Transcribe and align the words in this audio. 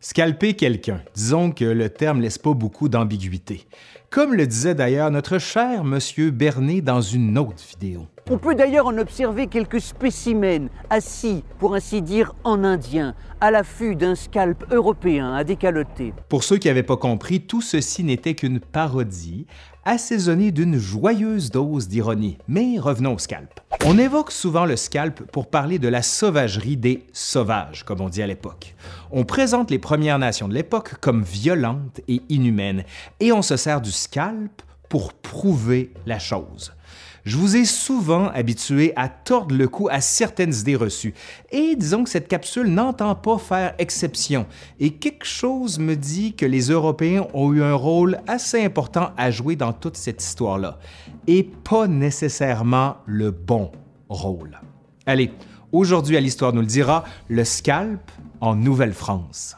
Scalper 0.00 0.54
quelqu'un, 0.54 1.00
disons 1.12 1.50
que 1.50 1.64
le 1.64 1.90
terme 1.90 2.20
laisse 2.20 2.38
pas 2.38 2.54
beaucoup 2.54 2.88
d'ambiguïté. 2.88 3.66
Comme 4.10 4.32
le 4.32 4.46
disait 4.46 4.76
d'ailleurs 4.76 5.10
notre 5.10 5.38
cher 5.38 5.82
monsieur 5.82 6.30
Bernet 6.30 6.80
dans 6.82 7.00
une 7.00 7.36
autre 7.36 7.64
vidéo. 7.68 8.06
On 8.30 8.38
peut 8.38 8.54
d'ailleurs 8.54 8.86
en 8.86 8.96
observer 8.96 9.48
quelques 9.48 9.80
spécimens 9.80 10.68
assis, 10.88 11.42
pour 11.58 11.74
ainsi 11.74 12.00
dire, 12.00 12.32
en 12.44 12.62
indien, 12.62 13.16
à 13.40 13.50
l'affût 13.50 13.96
d'un 13.96 14.14
scalp 14.14 14.64
européen 14.70 15.34
à 15.34 15.42
décaloter. 15.42 16.12
Pour 16.28 16.44
ceux 16.44 16.58
qui 16.58 16.68
n'avaient 16.68 16.84
pas 16.84 16.96
compris, 16.96 17.40
tout 17.40 17.60
ceci 17.60 18.04
n'était 18.04 18.34
qu'une 18.34 18.60
parodie, 18.60 19.46
assaisonnée 19.84 20.52
d'une 20.52 20.78
joyeuse 20.78 21.50
dose 21.50 21.88
d'ironie. 21.88 22.38
Mais 22.46 22.78
revenons 22.78 23.14
au 23.14 23.18
scalp. 23.18 23.60
On 23.84 23.98
évoque 23.98 24.30
souvent 24.30 24.66
le 24.66 24.76
scalp 24.76 25.22
pour 25.32 25.48
parler 25.48 25.78
de 25.78 25.88
la 25.88 26.02
sauvagerie 26.02 26.76
des 26.76 27.04
sauvages, 27.12 27.84
comme 27.84 28.00
on 28.00 28.08
dit 28.08 28.22
à 28.22 28.26
l'époque. 28.26 28.74
On 29.10 29.24
présente 29.24 29.70
les 29.70 29.78
Premières 29.78 30.18
Nations 30.18 30.48
de 30.48 30.54
l'époque 30.54 30.96
comme 31.00 31.22
violentes 31.22 32.02
et 32.08 32.20
inhumaines, 32.28 32.84
et 33.20 33.32
on 33.32 33.40
se 33.40 33.56
sert 33.56 33.80
du 33.80 33.90
scalp 33.90 34.60
pour 34.90 35.14
prouver 35.14 35.94
la 36.04 36.18
chose. 36.18 36.74
Je 37.24 37.36
vous 37.38 37.56
ai 37.56 37.64
souvent 37.64 38.28
habitué 38.28 38.92
à 38.96 39.08
tordre 39.08 39.54
le 39.54 39.66
cou 39.66 39.88
à 39.90 40.02
certaines 40.02 40.54
idées 40.54 40.76
reçues, 40.76 41.14
et 41.50 41.74
disons 41.74 42.04
que 42.04 42.10
cette 42.10 42.28
capsule 42.28 42.68
n'entend 42.68 43.14
pas 43.14 43.38
faire 43.38 43.74
exception, 43.78 44.46
et 44.78 44.90
quelque 44.90 45.26
chose 45.26 45.78
me 45.78 45.96
dit 45.96 46.34
que 46.34 46.44
les 46.46 46.68
Européens 46.68 47.26
ont 47.32 47.52
eu 47.54 47.62
un 47.62 47.74
rôle 47.74 48.20
assez 48.26 48.62
important 48.62 49.12
à 49.16 49.30
jouer 49.30 49.56
dans 49.56 49.72
toute 49.72 49.96
cette 49.96 50.22
histoire-là, 50.22 50.78
et 51.26 51.44
pas 51.44 51.86
nécessairement 51.86 52.98
le 53.06 53.30
bon 53.30 53.72
rôle. 54.10 54.60
Allez, 55.06 55.32
aujourd'hui 55.72 56.18
à 56.18 56.20
l'Histoire 56.20 56.52
nous 56.52 56.60
le 56.60 56.66
dira, 56.66 57.04
le 57.28 57.44
scalp 57.44 58.02
en 58.40 58.54
Nouvelle-France. 58.54 59.56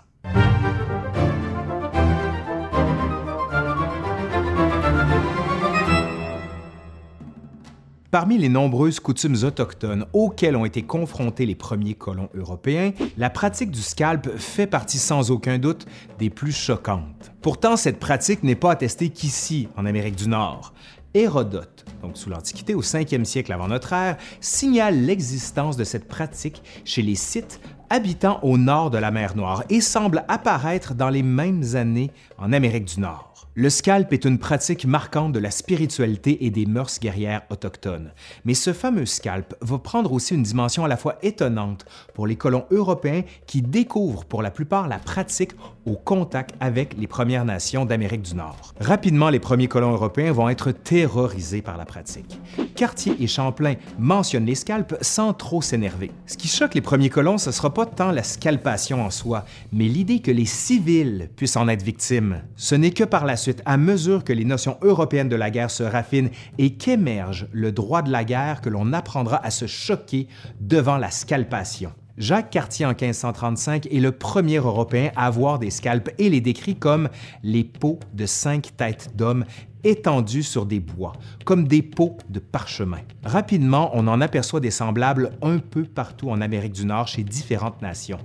Parmi 8.11 8.39
les 8.39 8.48
nombreuses 8.48 8.98
coutumes 8.98 9.36
autochtones 9.45 10.05
auxquelles 10.12 10.56
ont 10.56 10.64
été 10.64 10.83
confrontés 10.83 11.47
les 11.47 11.55
premiers 11.55 11.95
colons 11.95 12.28
européens, 12.34 12.92
la 13.17 13.31
pratique 13.31 13.70
du 13.70 13.81
scalp 13.81 14.36
fait 14.36 14.67
partie 14.67 14.98
sans 14.98 15.31
aucun 15.31 15.58
doute 15.58 15.86
des 16.19 16.28
plus 16.28 16.51
choquantes. 16.51 17.31
Pourtant, 17.41 17.77
cette 17.77 18.01
pratique 18.01 18.42
n'est 18.42 18.56
pas 18.56 18.73
attestée 18.73 19.11
qu'ici, 19.11 19.69
en 19.77 19.86
Amérique 19.86 20.17
du 20.17 20.28
Nord. 20.28 20.75
Hérodote, 21.14 21.84
donc 22.03 22.17
sous 22.17 22.31
l'Antiquité 22.31 22.75
au 22.75 22.83
5e 22.83 23.25
siècle 23.25 23.53
avant 23.53 23.69
notre 23.69 23.92
ère, 23.92 24.17
signale 24.41 25.05
l'existence 25.05 25.77
de 25.77 25.84
cette 25.84 26.08
pratique 26.08 26.62
chez 26.84 27.03
les 27.03 27.14
Scythes 27.14 27.61
habitant 27.91 28.38
au 28.42 28.56
nord 28.56 28.91
de 28.91 28.98
la 28.98 29.10
mer 29.10 29.36
Noire 29.36 29.64
et 29.69 29.80
semble 29.80 30.24
apparaître 30.28 30.94
dans 30.94 31.10
les 31.10 31.24
mêmes 31.24 31.74
années 31.74 32.10
en 32.38 32.52
Amérique 32.52 32.86
du 32.86 33.00
Nord. 33.00 33.30
Le 33.56 33.69
scalp 33.69 34.12
est 34.12 34.24
une 34.24 34.38
pratique 34.38 34.86
marquante 34.86 35.33
de 35.33 35.41
la 35.41 35.50
spiritualité 35.50 36.46
et 36.46 36.50
des 36.50 36.66
mœurs 36.66 37.00
guerrières 37.00 37.42
autochtones. 37.50 38.12
Mais 38.44 38.55
ce 38.55 38.72
fameux 38.72 39.06
scalp 39.06 39.56
va 39.61 39.78
prendre 39.78 40.12
aussi 40.12 40.36
une 40.36 40.44
dimension 40.44 40.84
à 40.84 40.88
la 40.88 40.96
fois 40.96 41.18
étonnante 41.22 41.84
pour 42.14 42.28
les 42.28 42.36
colons 42.36 42.64
européens 42.70 43.22
qui 43.48 43.61
découvrent 43.61 44.24
pour 44.24 44.42
la 44.42 44.52
plupart 44.52 44.86
la 44.86 45.00
pratique 45.00 45.50
au 45.84 45.96
contact 45.96 46.55
avec 46.61 46.96
les 46.96 47.08
Premières 47.08 47.44
Nations 47.44 47.84
d'Amérique 47.84 48.22
du 48.22 48.36
Nord. 48.36 48.72
Rapidement, 48.78 49.30
les 49.30 49.41
premiers 49.41 49.66
colons 49.66 49.92
européens 49.92 50.30
vont 50.30 50.48
être 50.48 50.70
terrorisés 50.70 51.61
par 51.61 51.77
la 51.77 51.84
pratique. 51.84 52.38
Cartier 52.77 53.16
et 53.18 53.27
Champlain 53.27 53.74
mentionnent 53.98 54.46
les 54.46 54.55
scalps 54.55 54.94
sans 55.00 55.33
trop 55.33 55.61
s'énerver. 55.61 56.12
Ce 56.24 56.36
qui 56.36 56.46
choque 56.46 56.74
les 56.74 56.80
premiers 56.80 57.11
colons, 57.11 57.36
ce 57.36 57.50
sera 57.50 57.74
pas 57.74 57.80
tant 57.86 58.12
la 58.12 58.23
scalpation 58.23 59.05
en 59.05 59.11
soi, 59.11 59.45
mais 59.73 59.86
l'idée 59.86 60.20
que 60.20 60.31
les 60.31 60.45
civils 60.45 61.31
puissent 61.36 61.56
en 61.56 61.69
être 61.69 61.83
victimes. 61.83 62.42
Ce 62.56 62.75
n'est 62.75 62.91
que 62.91 63.05
par 63.05 63.25
la 63.25 63.36
suite, 63.36 63.62
à 63.64 63.77
mesure 63.77 64.25
que 64.25 64.33
les 64.33 64.45
notions 64.45 64.78
européennes 64.83 65.28
de 65.28 65.36
la 65.36 65.50
guerre 65.50 65.70
se 65.70 65.83
raffinent 65.83 66.31
et 66.58 66.75
qu'émerge 66.75 67.48
le 67.53 67.73
droit 67.73 68.03
de 68.03 68.11
la 68.11 68.25
guerre, 68.25 68.61
que 68.61 68.68
l'on 68.68 68.92
apprendra 68.92 69.45
à 69.45 69.51
se 69.51 69.67
choquer 69.67 70.29
devant 70.61 70.96
la 70.96 71.11
scalpation. 71.11 71.92
Jacques 72.20 72.51
Cartier 72.51 72.85
en 72.85 72.91
1535 72.91 73.86
est 73.86 73.98
le 73.98 74.12
premier 74.12 74.57
Européen 74.57 75.11
à 75.17 75.24
avoir 75.27 75.58
des 75.58 75.70
scalps 75.70 76.12
et 76.18 76.29
les 76.29 76.42
décrit 76.42 76.77
comme 76.77 77.08
les 77.42 77.64
peaux 77.64 77.98
de 78.12 78.27
cinq 78.27 78.77
têtes 78.77 79.12
d'hommes 79.17 79.47
étendues 79.85 80.42
sur 80.42 80.67
des 80.67 80.80
bois, 80.80 81.13
comme 81.45 81.67
des 81.67 81.83
peaux 81.83 82.17
de 82.29 82.39
parchemin. 82.39 83.01
Rapidement, 83.24 83.91
on 83.95 84.07
en 84.08 84.20
aperçoit 84.20 84.61
des 84.61 84.70
semblables 84.70 85.33
un 85.42 85.58
peu 85.58 85.85
partout 85.85 86.30
en 86.30 86.41
Amérique 86.41 86.73
du 86.73 86.85
Nord 86.85 87.08
chez 87.08 87.23
différentes 87.23 87.83
nations. 87.83 88.18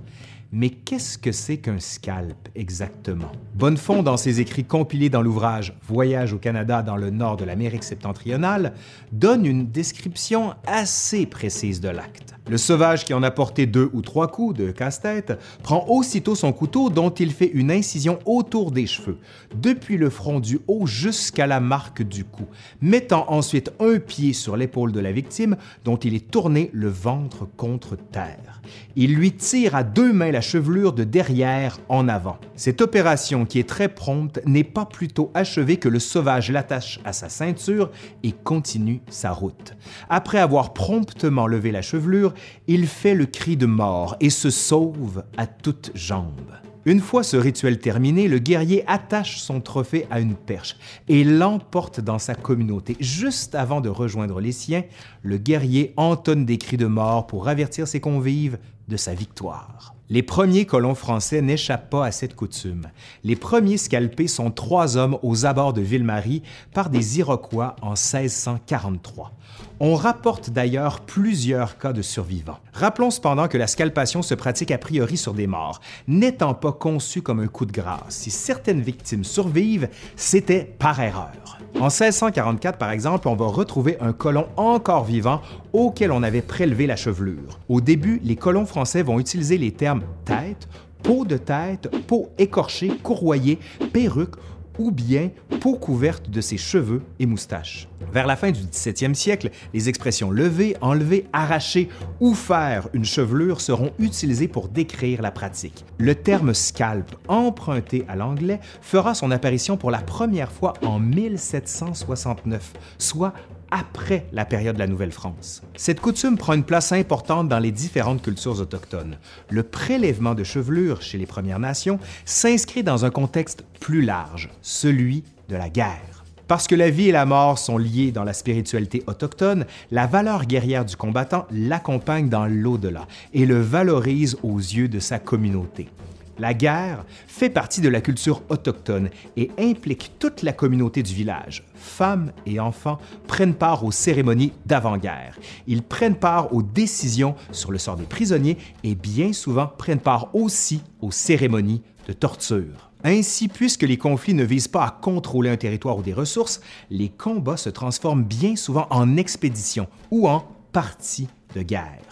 Mais 0.52 0.70
qu'est-ce 0.70 1.18
que 1.18 1.32
c'est 1.32 1.56
qu'un 1.56 1.80
scalp 1.80 2.48
exactement? 2.54 3.32
Bonnefond, 3.54 4.02
dans 4.02 4.16
ses 4.16 4.40
écrits 4.40 4.64
compilés 4.64 5.10
dans 5.10 5.22
l'ouvrage 5.22 5.74
Voyage 5.88 6.32
au 6.32 6.38
Canada 6.38 6.82
dans 6.82 6.96
le 6.96 7.10
nord 7.10 7.36
de 7.36 7.44
l'Amérique 7.44 7.82
septentrionale, 7.82 8.74
donne 9.10 9.44
une 9.44 9.66
description 9.66 10.54
assez 10.66 11.26
précise 11.26 11.80
de 11.80 11.88
l'acte. 11.88 12.36
Le 12.48 12.58
sauvage 12.58 13.04
qui 13.04 13.12
en 13.12 13.24
a 13.24 13.32
porté 13.32 13.66
deux 13.66 13.90
ou 13.92 14.02
trois 14.02 14.28
coups 14.28 14.56
de 14.56 14.70
casse-tête 14.70 15.36
prend 15.64 15.84
aussitôt 15.88 16.36
son 16.36 16.52
couteau 16.52 16.90
dont 16.90 17.10
il 17.10 17.32
fait 17.32 17.50
une 17.52 17.72
incision 17.72 18.20
autour 18.24 18.70
des 18.70 18.86
cheveux, 18.86 19.18
depuis 19.56 19.96
le 19.96 20.10
front 20.10 20.38
du 20.38 20.60
haut 20.68 20.86
jusqu'à 20.86 21.48
la 21.48 21.58
marque 21.58 22.04
du 22.04 22.22
cou, 22.22 22.44
mettant 22.80 23.24
ensuite 23.32 23.72
un 23.80 23.98
pied 23.98 24.32
sur 24.32 24.56
l'épaule 24.56 24.92
de 24.92 25.00
la 25.00 25.10
victime 25.10 25.56
dont 25.84 25.96
il 25.96 26.14
est 26.14 26.30
tourné 26.30 26.70
le 26.72 26.88
ventre 26.88 27.48
contre 27.56 27.96
terre. 27.96 28.62
Il 28.94 29.14
lui 29.14 29.32
tire 29.32 29.74
à 29.74 29.82
deux 29.82 30.12
mains 30.12 30.30
chevelure 30.46 30.92
de 30.92 31.04
derrière 31.04 31.78
en 31.88 32.08
avant. 32.08 32.38
Cette 32.54 32.80
opération, 32.80 33.44
qui 33.44 33.58
est 33.58 33.68
très 33.68 33.88
prompte, 33.88 34.40
n'est 34.46 34.64
pas 34.64 34.86
plutôt 34.86 35.30
achevée 35.34 35.76
que 35.76 35.88
le 35.88 35.98
sauvage 35.98 36.50
l'attache 36.50 37.00
à 37.04 37.12
sa 37.12 37.28
ceinture 37.28 37.90
et 38.22 38.32
continue 38.32 39.02
sa 39.10 39.32
route. 39.32 39.74
Après 40.08 40.38
avoir 40.38 40.72
promptement 40.72 41.46
levé 41.46 41.72
la 41.72 41.82
chevelure, 41.82 42.32
il 42.66 42.86
fait 42.86 43.14
le 43.14 43.26
cri 43.26 43.56
de 43.56 43.66
mort 43.66 44.16
et 44.20 44.30
se 44.30 44.50
sauve 44.50 45.24
à 45.36 45.46
toutes 45.46 45.90
jambes. 45.94 46.52
Une 46.86 47.00
fois 47.00 47.24
ce 47.24 47.36
rituel 47.36 47.80
terminé, 47.80 48.28
le 48.28 48.38
guerrier 48.38 48.84
attache 48.86 49.38
son 49.38 49.60
trophée 49.60 50.06
à 50.08 50.20
une 50.20 50.36
perche 50.36 50.76
et 51.08 51.24
l'emporte 51.24 52.00
dans 52.00 52.20
sa 52.20 52.36
communauté. 52.36 52.96
Juste 53.00 53.56
avant 53.56 53.80
de 53.80 53.88
rejoindre 53.88 54.40
les 54.40 54.52
siens, 54.52 54.84
le 55.22 55.36
guerrier 55.36 55.94
entonne 55.96 56.46
des 56.46 56.58
cris 56.58 56.76
de 56.76 56.86
mort 56.86 57.26
pour 57.26 57.48
avertir 57.48 57.88
ses 57.88 57.98
convives 57.98 58.58
de 58.86 58.96
sa 58.96 59.14
victoire. 59.14 59.95
Les 60.08 60.22
premiers 60.22 60.66
colons 60.66 60.94
français 60.94 61.42
n'échappent 61.42 61.90
pas 61.90 62.06
à 62.06 62.12
cette 62.12 62.36
coutume. 62.36 62.86
Les 63.24 63.34
premiers 63.34 63.76
scalpés 63.76 64.28
sont 64.28 64.52
trois 64.52 64.96
hommes 64.96 65.18
aux 65.24 65.46
abords 65.46 65.72
de 65.72 65.80
Ville-Marie 65.80 66.42
par 66.72 66.90
des 66.90 67.18
Iroquois 67.18 67.74
en 67.82 67.94
1643. 67.94 69.32
On 69.80 69.96
rapporte 69.96 70.50
d'ailleurs 70.50 71.00
plusieurs 71.00 71.76
cas 71.76 71.92
de 71.92 72.02
survivants. 72.02 72.60
Rappelons 72.72 73.10
cependant 73.10 73.48
que 73.48 73.58
la 73.58 73.66
scalpation 73.66 74.22
se 74.22 74.34
pratique 74.34 74.70
a 74.70 74.78
priori 74.78 75.16
sur 75.16 75.34
des 75.34 75.48
morts, 75.48 75.80
n'étant 76.06 76.54
pas 76.54 76.72
conçue 76.72 77.20
comme 77.20 77.40
un 77.40 77.48
coup 77.48 77.66
de 77.66 77.72
grâce. 77.72 78.00
Si 78.10 78.30
certaines 78.30 78.80
victimes 78.80 79.24
survivent, 79.24 79.88
c'était 80.14 80.72
par 80.78 81.00
erreur. 81.00 81.58
En 81.78 81.88
1644, 81.88 82.78
par 82.78 82.90
exemple, 82.90 83.28
on 83.28 83.36
va 83.36 83.46
retrouver 83.46 83.98
un 84.00 84.14
colon 84.14 84.46
encore 84.56 85.04
vivant 85.04 85.42
auquel 85.74 86.10
on 86.10 86.22
avait 86.22 86.40
prélevé 86.40 86.86
la 86.86 86.96
chevelure. 86.96 87.58
Au 87.68 87.82
début, 87.82 88.18
les 88.24 88.36
colons 88.36 88.64
français 88.64 89.02
vont 89.02 89.20
utiliser 89.20 89.58
les 89.58 89.72
termes 89.72 89.95
tête, 90.24 90.68
peau 91.02 91.24
de 91.24 91.36
tête, 91.36 91.88
peau 92.06 92.30
écorchée, 92.38 92.92
courroyée, 93.02 93.58
perruque 93.92 94.36
ou 94.78 94.90
bien 94.90 95.30
peau 95.60 95.76
couverte 95.76 96.30
de 96.30 96.40
ses 96.40 96.56
cheveux 96.56 97.02
et 97.18 97.26
moustaches. 97.26 97.88
Vers 98.12 98.26
la 98.26 98.36
fin 98.36 98.50
du 98.50 98.60
17e 98.60 99.14
siècle, 99.14 99.50
les 99.72 99.88
expressions 99.88 100.30
lever, 100.30 100.76
enlever, 100.80 101.26
arracher 101.32 101.88
ou 102.20 102.34
faire 102.34 102.88
une 102.92 103.04
chevelure 103.04 103.60
seront 103.60 103.92
utilisées 103.98 104.48
pour 104.48 104.68
décrire 104.68 105.22
la 105.22 105.30
pratique. 105.30 105.84
Le 105.98 106.14
terme 106.14 106.54
scalp, 106.54 107.14
emprunté 107.28 108.04
à 108.08 108.16
l'anglais, 108.16 108.60
fera 108.80 109.14
son 109.14 109.30
apparition 109.30 109.76
pour 109.76 109.90
la 109.90 110.00
première 110.00 110.52
fois 110.52 110.74
en 110.82 110.98
1769, 110.98 112.72
soit 112.98 113.32
après 113.70 114.26
la 114.32 114.44
période 114.44 114.76
de 114.76 114.80
la 114.80 114.86
Nouvelle-France. 114.86 115.62
Cette 115.76 116.00
coutume 116.00 116.36
prend 116.36 116.54
une 116.54 116.64
place 116.64 116.92
importante 116.92 117.48
dans 117.48 117.58
les 117.58 117.72
différentes 117.72 118.22
cultures 118.22 118.60
autochtones. 118.60 119.18
Le 119.50 119.62
prélèvement 119.62 120.34
de 120.34 120.44
chevelure 120.44 121.02
chez 121.02 121.18
les 121.18 121.26
Premières 121.26 121.58
Nations 121.58 121.98
s'inscrit 122.24 122.82
dans 122.82 123.04
un 123.04 123.10
contexte 123.10 123.64
plus 123.80 124.02
large, 124.02 124.50
celui 124.62 125.24
de 125.48 125.56
la 125.56 125.68
guerre. 125.68 126.24
Parce 126.48 126.68
que 126.68 126.76
la 126.76 126.90
vie 126.90 127.08
et 127.08 127.12
la 127.12 127.26
mort 127.26 127.58
sont 127.58 127.76
liées 127.76 128.12
dans 128.12 128.22
la 128.22 128.32
spiritualité 128.32 129.02
autochtone, 129.08 129.66
la 129.90 130.06
valeur 130.06 130.44
guerrière 130.44 130.84
du 130.84 130.96
combattant 130.96 131.46
l'accompagne 131.50 132.28
dans 132.28 132.46
l'au-delà 132.46 133.06
et 133.34 133.46
le 133.46 133.60
valorise 133.60 134.36
aux 134.44 134.58
yeux 134.58 134.88
de 134.88 135.00
sa 135.00 135.18
communauté. 135.18 135.88
La 136.38 136.52
guerre 136.52 137.04
fait 137.26 137.48
partie 137.48 137.80
de 137.80 137.88
la 137.88 138.00
culture 138.00 138.42
autochtone 138.50 139.10
et 139.36 139.50
implique 139.58 140.12
toute 140.18 140.42
la 140.42 140.52
communauté 140.52 141.02
du 141.02 141.14
village. 141.14 141.64
Femmes 141.74 142.32
et 142.44 142.60
enfants 142.60 142.98
prennent 143.26 143.54
part 143.54 143.84
aux 143.84 143.92
cérémonies 143.92 144.52
d'avant-guerre. 144.66 145.38
Ils 145.66 145.82
prennent 145.82 146.16
part 146.16 146.52
aux 146.54 146.62
décisions 146.62 147.34
sur 147.52 147.72
le 147.72 147.78
sort 147.78 147.96
des 147.96 148.04
prisonniers 148.04 148.58
et 148.84 148.94
bien 148.94 149.32
souvent 149.32 149.66
prennent 149.66 150.00
part 150.00 150.34
aussi 150.34 150.82
aux 151.00 151.10
cérémonies 151.10 151.82
de 152.06 152.12
torture. 152.12 152.90
Ainsi, 153.04 153.48
puisque 153.48 153.82
les 153.82 153.98
conflits 153.98 154.34
ne 154.34 154.44
visent 154.44 154.68
pas 154.68 154.84
à 154.84 154.90
contrôler 154.90 155.50
un 155.50 155.56
territoire 155.56 155.98
ou 155.98 156.02
des 156.02 156.12
ressources, 156.12 156.60
les 156.90 157.08
combats 157.08 157.56
se 157.56 157.70
transforment 157.70 158.24
bien 158.24 158.56
souvent 158.56 158.86
en 158.90 159.16
expéditions 159.16 159.88
ou 160.10 160.28
en 160.28 160.46
parties 160.72 161.28
de 161.54 161.62
guerre. 161.62 162.05